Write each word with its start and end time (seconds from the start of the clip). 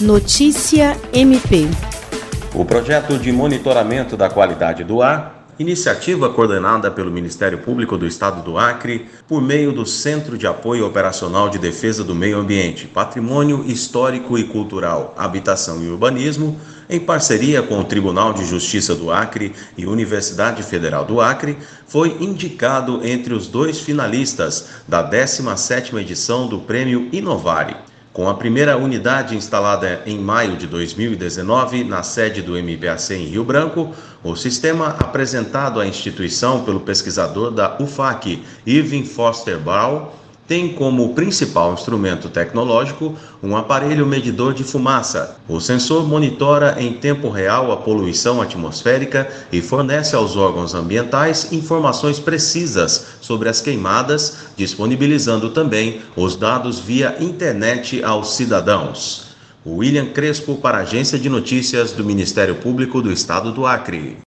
Notícia 0.00 0.96
MP. 1.12 1.68
O 2.54 2.64
projeto 2.64 3.18
de 3.18 3.30
monitoramento 3.30 4.16
da 4.16 4.30
qualidade 4.30 4.82
do 4.82 5.02
ar, 5.02 5.44
iniciativa 5.58 6.30
coordenada 6.30 6.90
pelo 6.90 7.10
Ministério 7.10 7.58
Público 7.58 7.98
do 7.98 8.06
Estado 8.06 8.42
do 8.42 8.56
Acre, 8.56 9.10
por 9.28 9.42
meio 9.42 9.72
do 9.72 9.84
Centro 9.84 10.38
de 10.38 10.46
Apoio 10.46 10.86
Operacional 10.86 11.50
de 11.50 11.58
Defesa 11.58 12.02
do 12.02 12.14
Meio 12.14 12.38
Ambiente, 12.38 12.86
Patrimônio 12.86 13.62
Histórico 13.66 14.38
e 14.38 14.44
Cultural, 14.44 15.14
Habitação 15.18 15.82
e 15.82 15.88
Urbanismo, 15.88 16.58
em 16.88 16.98
parceria 16.98 17.60
com 17.60 17.78
o 17.78 17.84
Tribunal 17.84 18.32
de 18.32 18.46
Justiça 18.46 18.94
do 18.94 19.10
Acre 19.10 19.52
e 19.76 19.84
Universidade 19.84 20.62
Federal 20.62 21.04
do 21.04 21.20
Acre, 21.20 21.58
foi 21.86 22.16
indicado 22.22 23.06
entre 23.06 23.34
os 23.34 23.48
dois 23.48 23.78
finalistas 23.78 24.66
da 24.88 25.06
17ª 25.06 26.00
edição 26.00 26.46
do 26.46 26.60
Prêmio 26.60 27.10
Inovare. 27.12 27.89
Com 28.20 28.28
a 28.28 28.34
primeira 28.34 28.76
unidade 28.76 29.34
instalada 29.34 30.02
em 30.04 30.18
maio 30.18 30.54
de 30.54 30.66
2019 30.66 31.84
na 31.84 32.02
sede 32.02 32.42
do 32.42 32.54
MPAC 32.54 33.14
em 33.14 33.24
Rio 33.24 33.42
Branco, 33.42 33.94
o 34.22 34.36
sistema 34.36 34.88
apresentado 34.88 35.80
à 35.80 35.86
instituição 35.86 36.62
pelo 36.62 36.80
pesquisador 36.80 37.50
da 37.50 37.78
UFAC, 37.80 38.42
Irving 38.66 39.06
Foster 39.06 39.58
Brown, 39.58 40.10
tem 40.50 40.72
como 40.72 41.14
principal 41.14 41.74
instrumento 41.74 42.28
tecnológico 42.28 43.14
um 43.40 43.56
aparelho 43.56 44.04
medidor 44.04 44.52
de 44.52 44.64
fumaça. 44.64 45.36
O 45.48 45.60
sensor 45.60 46.04
monitora 46.08 46.74
em 46.80 46.92
tempo 46.92 47.30
real 47.30 47.70
a 47.70 47.76
poluição 47.76 48.42
atmosférica 48.42 49.30
e 49.52 49.62
fornece 49.62 50.16
aos 50.16 50.36
órgãos 50.36 50.74
ambientais 50.74 51.52
informações 51.52 52.18
precisas 52.18 53.06
sobre 53.20 53.48
as 53.48 53.60
queimadas, 53.60 54.38
disponibilizando 54.56 55.50
também 55.50 56.00
os 56.16 56.34
dados 56.34 56.80
via 56.80 57.16
internet 57.20 58.02
aos 58.02 58.34
cidadãos. 58.34 59.36
William 59.64 60.06
Crespo 60.06 60.56
para 60.56 60.78
a 60.78 60.80
Agência 60.80 61.16
de 61.16 61.28
Notícias 61.28 61.92
do 61.92 62.04
Ministério 62.04 62.56
Público 62.56 63.00
do 63.00 63.12
Estado 63.12 63.52
do 63.52 63.66
Acre. 63.66 64.18